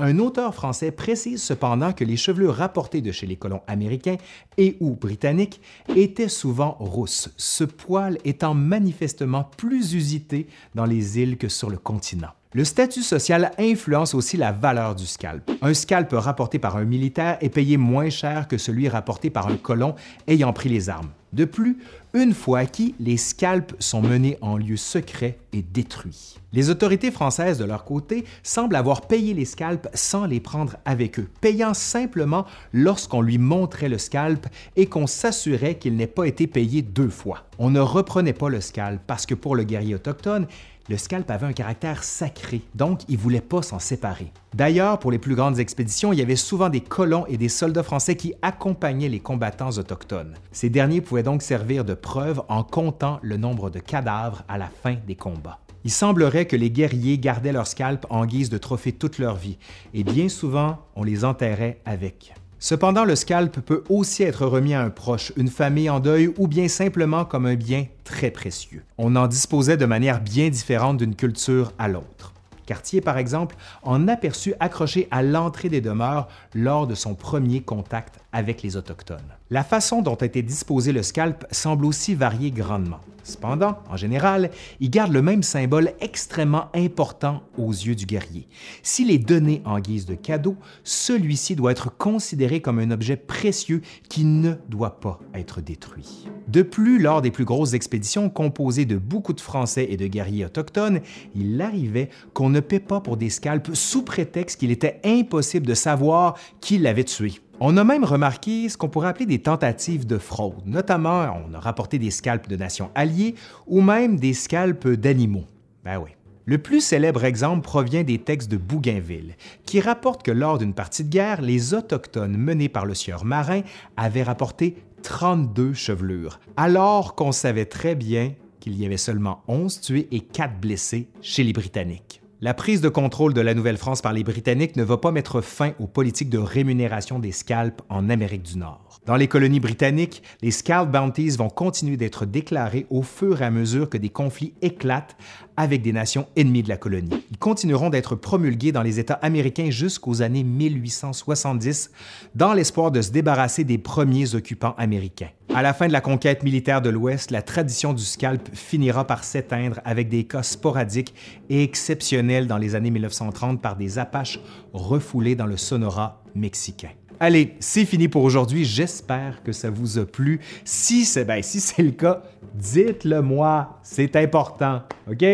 Un 0.00 0.20
auteur 0.20 0.54
français 0.54 0.92
précise 0.92 1.42
cependant 1.42 1.92
que 1.92 2.04
les 2.04 2.16
chevelures 2.16 2.54
rapportées 2.54 3.00
de 3.00 3.10
chez 3.10 3.26
les 3.26 3.34
colons 3.34 3.62
américains 3.66 4.16
et 4.56 4.76
ou 4.78 4.94
britanniques 4.94 5.60
étaient 5.96 6.28
souvent 6.28 6.76
rousses, 6.78 7.30
ce 7.36 7.64
poil 7.64 8.16
étant 8.24 8.54
manifestement 8.54 9.42
plus 9.56 9.94
usité 9.94 10.46
dans 10.76 10.84
les 10.84 11.18
îles 11.18 11.36
que 11.36 11.48
sur 11.48 11.68
le 11.68 11.78
continent. 11.78 12.28
Le 12.54 12.64
statut 12.64 13.02
social 13.02 13.50
influence 13.58 14.14
aussi 14.14 14.36
la 14.36 14.52
valeur 14.52 14.94
du 14.94 15.04
scalp. 15.04 15.50
Un 15.62 15.74
scalp 15.74 16.12
rapporté 16.12 16.60
par 16.60 16.76
un 16.76 16.84
militaire 16.84 17.36
est 17.40 17.48
payé 17.48 17.76
moins 17.76 18.08
cher 18.08 18.46
que 18.46 18.56
celui 18.56 18.88
rapporté 18.88 19.30
par 19.30 19.48
un 19.48 19.56
colon 19.56 19.96
ayant 20.28 20.52
pris 20.52 20.68
les 20.68 20.88
armes. 20.88 21.10
De 21.32 21.44
plus, 21.44 21.76
une 22.18 22.34
fois 22.34 22.58
acquis, 22.58 22.94
les 22.98 23.16
scalps 23.16 23.74
sont 23.78 24.02
menés 24.02 24.38
en 24.40 24.56
lieu 24.56 24.76
secret 24.76 25.38
et 25.52 25.62
détruits. 25.62 26.36
Les 26.52 26.68
autorités 26.68 27.10
françaises, 27.10 27.58
de 27.58 27.64
leur 27.64 27.84
côté, 27.84 28.24
semblent 28.42 28.74
avoir 28.74 29.02
payé 29.02 29.34
les 29.34 29.44
scalps 29.44 29.88
sans 29.94 30.26
les 30.26 30.40
prendre 30.40 30.76
avec 30.84 31.20
eux, 31.20 31.28
payant 31.40 31.74
simplement 31.74 32.44
lorsqu'on 32.72 33.20
lui 33.20 33.38
montrait 33.38 33.88
le 33.88 33.98
scalp 33.98 34.46
et 34.74 34.86
qu'on 34.86 35.06
s'assurait 35.06 35.76
qu'il 35.76 35.94
n'ait 35.94 36.06
pas 36.06 36.24
été 36.24 36.46
payé 36.46 36.82
deux 36.82 37.10
fois. 37.10 37.44
On 37.58 37.70
ne 37.70 37.80
reprenait 37.80 38.32
pas 38.32 38.48
le 38.48 38.60
scalp 38.60 39.00
parce 39.06 39.24
que 39.24 39.34
pour 39.34 39.54
le 39.54 39.62
guerrier 39.62 39.94
autochtone, 39.94 40.46
le 40.88 40.96
scalp 40.96 41.30
avait 41.30 41.46
un 41.46 41.52
caractère 41.52 42.02
sacré, 42.02 42.62
donc 42.74 43.02
il 43.08 43.16
ne 43.16 43.20
voulait 43.20 43.40
pas 43.40 43.62
s'en 43.62 43.78
séparer. 43.78 44.32
D'ailleurs, 44.54 44.98
pour 44.98 45.10
les 45.10 45.18
plus 45.18 45.34
grandes 45.34 45.58
expéditions, 45.58 46.12
il 46.12 46.18
y 46.18 46.22
avait 46.22 46.36
souvent 46.36 46.70
des 46.70 46.80
colons 46.80 47.26
et 47.26 47.36
des 47.36 47.50
soldats 47.50 47.82
français 47.82 48.16
qui 48.16 48.34
accompagnaient 48.40 49.08
les 49.08 49.20
combattants 49.20 49.72
autochtones. 49.72 50.34
Ces 50.50 50.70
derniers 50.70 51.00
pouvaient 51.00 51.22
donc 51.22 51.42
servir 51.42 51.84
de 51.84 51.94
preuve 51.94 52.42
en 52.48 52.62
comptant 52.62 53.18
le 53.22 53.36
nombre 53.36 53.68
de 53.70 53.80
cadavres 53.80 54.44
à 54.48 54.56
la 54.56 54.68
fin 54.68 54.96
des 55.06 55.16
combats. 55.16 55.60
Il 55.84 55.90
semblerait 55.90 56.46
que 56.46 56.56
les 56.56 56.70
guerriers 56.70 57.18
gardaient 57.18 57.52
leur 57.52 57.66
scalp 57.66 58.06
en 58.10 58.26
guise 58.26 58.50
de 58.50 58.58
trophée 58.58 58.92
toute 58.92 59.18
leur 59.18 59.36
vie, 59.36 59.58
et 59.94 60.04
bien 60.04 60.28
souvent, 60.28 60.78
on 60.96 61.04
les 61.04 61.24
enterrait 61.24 61.80
avec. 61.84 62.34
Cependant, 62.60 63.04
le 63.04 63.14
scalp 63.14 63.60
peut 63.60 63.84
aussi 63.88 64.24
être 64.24 64.44
remis 64.44 64.74
à 64.74 64.82
un 64.82 64.90
proche, 64.90 65.32
une 65.36 65.48
famille 65.48 65.88
en 65.88 66.00
deuil 66.00 66.32
ou 66.38 66.48
bien 66.48 66.66
simplement 66.66 67.24
comme 67.24 67.46
un 67.46 67.54
bien 67.54 67.86
très 68.02 68.32
précieux. 68.32 68.82
On 68.98 69.14
en 69.14 69.28
disposait 69.28 69.76
de 69.76 69.86
manière 69.86 70.20
bien 70.20 70.48
différente 70.48 70.96
d'une 70.96 71.14
culture 71.14 71.72
à 71.78 71.86
l'autre. 71.86 72.34
Cartier, 72.66 73.00
par 73.00 73.16
exemple, 73.16 73.56
en 73.82 74.08
aperçut 74.08 74.54
accroché 74.60 75.08
à 75.10 75.22
l'entrée 75.22 75.68
des 75.70 75.80
demeures 75.80 76.28
lors 76.52 76.86
de 76.86 76.94
son 76.94 77.14
premier 77.14 77.62
contact 77.62 78.18
avec 78.32 78.62
les 78.62 78.76
Autochtones. 78.76 79.20
La 79.50 79.64
façon 79.64 80.02
dont 80.02 80.16
été 80.16 80.42
disposé 80.42 80.92
le 80.92 81.02
scalp 81.02 81.46
semble 81.50 81.86
aussi 81.86 82.14
varier 82.14 82.50
grandement. 82.50 83.00
Cependant, 83.28 83.76
en 83.90 83.96
général, 83.96 84.50
il 84.80 84.88
garde 84.88 85.12
le 85.12 85.20
même 85.20 85.42
symbole 85.42 85.92
extrêmement 86.00 86.70
important 86.74 87.42
aux 87.58 87.72
yeux 87.72 87.94
du 87.94 88.06
guerrier. 88.06 88.48
S'il 88.82 89.10
est 89.10 89.18
donné 89.18 89.60
en 89.66 89.80
guise 89.80 90.06
de 90.06 90.14
cadeau, 90.14 90.56
celui-ci 90.82 91.54
doit 91.54 91.72
être 91.72 91.94
considéré 91.94 92.62
comme 92.62 92.78
un 92.78 92.90
objet 92.90 93.16
précieux 93.16 93.82
qui 94.08 94.24
ne 94.24 94.54
doit 94.70 94.98
pas 94.98 95.20
être 95.34 95.60
détruit. 95.60 96.26
De 96.48 96.62
plus, 96.62 96.98
lors 96.98 97.20
des 97.20 97.30
plus 97.30 97.44
grosses 97.44 97.74
expéditions 97.74 98.30
composées 98.30 98.86
de 98.86 98.96
beaucoup 98.96 99.34
de 99.34 99.42
Français 99.42 99.86
et 99.90 99.98
de 99.98 100.06
guerriers 100.06 100.46
autochtones, 100.46 101.00
il 101.34 101.60
arrivait 101.60 102.08
qu'on 102.32 102.48
ne 102.48 102.60
paie 102.60 102.80
pas 102.80 103.02
pour 103.02 103.18
des 103.18 103.28
scalps 103.28 103.74
sous 103.74 104.04
prétexte 104.04 104.58
qu'il 104.58 104.70
était 104.70 105.00
impossible 105.04 105.66
de 105.66 105.74
savoir 105.74 106.38
qui 106.62 106.78
l'avait 106.78 107.04
tué. 107.04 107.34
On 107.60 107.76
a 107.76 107.82
même 107.82 108.04
remarqué 108.04 108.68
ce 108.68 108.76
qu'on 108.76 108.88
pourrait 108.88 109.08
appeler 109.08 109.26
des 109.26 109.40
tentatives 109.40 110.06
de 110.06 110.18
fraude, 110.18 110.64
notamment 110.64 111.26
on 111.44 111.54
a 111.54 111.58
rapporté 111.58 111.98
des 111.98 112.12
scalps 112.12 112.48
de 112.48 112.54
nations 112.54 112.92
alliées 112.94 113.34
ou 113.66 113.80
même 113.80 114.16
des 114.16 114.32
scalps 114.32 114.86
d'animaux. 114.86 115.44
Ben 115.84 115.98
oui. 115.98 116.10
Le 116.44 116.58
plus 116.58 116.80
célèbre 116.80 117.24
exemple 117.24 117.62
provient 117.62 118.04
des 118.04 118.18
textes 118.18 118.48
de 118.48 118.56
Bougainville, 118.56 119.34
qui 119.66 119.80
rapporte 119.80 120.22
que 120.22 120.30
lors 120.30 120.58
d'une 120.58 120.72
partie 120.72 121.02
de 121.02 121.10
guerre, 121.10 121.42
les 121.42 121.74
Autochtones 121.74 122.36
menés 122.36 122.68
par 122.68 122.86
le 122.86 122.94
sieur 122.94 123.24
Marin 123.24 123.62
avaient 123.96 124.22
rapporté 124.22 124.76
32 125.02 125.74
chevelures, 125.74 126.38
alors 126.56 127.16
qu'on 127.16 127.32
savait 127.32 127.66
très 127.66 127.96
bien 127.96 128.34
qu'il 128.60 128.78
y 128.80 128.86
avait 128.86 128.96
seulement 128.96 129.42
11 129.48 129.80
tués 129.80 130.08
et 130.12 130.20
4 130.20 130.60
blessés 130.60 131.08
chez 131.20 131.42
les 131.42 131.52
Britanniques. 131.52 132.22
La 132.40 132.54
prise 132.54 132.80
de 132.80 132.88
contrôle 132.88 133.34
de 133.34 133.40
la 133.40 133.52
Nouvelle-France 133.52 134.00
par 134.00 134.12
les 134.12 134.22
Britanniques 134.22 134.76
ne 134.76 134.84
va 134.84 134.96
pas 134.96 135.10
mettre 135.10 135.40
fin 135.40 135.72
aux 135.80 135.88
politiques 135.88 136.30
de 136.30 136.38
rémunération 136.38 137.18
des 137.18 137.32
scalps 137.32 137.82
en 137.88 138.08
Amérique 138.08 138.44
du 138.44 138.58
Nord. 138.58 138.87
Dans 139.06 139.16
les 139.16 139.28
colonies 139.28 139.60
britanniques, 139.60 140.22
les 140.42 140.50
scalp 140.50 140.90
bounties 140.90 141.36
vont 141.36 141.48
continuer 141.48 141.96
d'être 141.96 142.26
déclarés 142.26 142.86
au 142.90 143.02
fur 143.02 143.40
et 143.40 143.44
à 143.44 143.50
mesure 143.50 143.88
que 143.88 143.96
des 143.96 144.10
conflits 144.10 144.54
éclatent 144.60 145.16
avec 145.56 145.82
des 145.82 145.92
nations 145.92 146.26
ennemies 146.36 146.62
de 146.62 146.68
la 146.68 146.76
colonie. 146.76 147.24
Ils 147.30 147.38
continueront 147.38 147.90
d'être 147.90 148.14
promulgués 148.14 148.70
dans 148.70 148.82
les 148.82 149.00
États 149.00 149.14
américains 149.14 149.70
jusqu'aux 149.70 150.22
années 150.22 150.44
1870 150.44 151.90
dans 152.34 152.52
l'espoir 152.52 152.90
de 152.90 153.02
se 153.02 153.10
débarrasser 153.10 153.64
des 153.64 153.78
premiers 153.78 154.34
occupants 154.34 154.74
américains. 154.78 155.30
À 155.54 155.62
la 155.62 155.72
fin 155.72 155.88
de 155.88 155.92
la 155.92 156.00
conquête 156.00 156.42
militaire 156.42 156.82
de 156.82 156.90
l'Ouest, 156.90 157.30
la 157.30 157.42
tradition 157.42 157.94
du 157.94 158.04
scalp 158.04 158.54
finira 158.54 159.06
par 159.06 159.24
s'éteindre 159.24 159.80
avec 159.84 160.08
des 160.08 160.24
cas 160.24 160.42
sporadiques 160.42 161.14
et 161.48 161.62
exceptionnels 161.62 162.46
dans 162.46 162.58
les 162.58 162.74
années 162.74 162.90
1930 162.90 163.60
par 163.60 163.74
des 163.76 163.98
Apaches 163.98 164.38
refoulés 164.72 165.34
dans 165.34 165.46
le 165.46 165.56
Sonora 165.56 166.22
mexicain. 166.34 166.90
Allez, 167.20 167.56
c'est 167.58 167.84
fini 167.84 168.08
pour 168.08 168.22
aujourd'hui. 168.22 168.64
J'espère 168.64 169.42
que 169.42 169.52
ça 169.52 169.70
vous 169.70 169.98
a 169.98 170.06
plu. 170.06 170.40
Si 170.64 171.04
c'est 171.04 171.24
ben, 171.24 171.42
si 171.42 171.60
le 171.82 171.90
cas, 171.90 172.22
dites-le 172.54 173.22
moi. 173.22 173.80
C'est 173.82 174.14
important. 174.16 174.82
OK? 175.10 175.24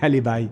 Allez, 0.00 0.20
bye. 0.20 0.48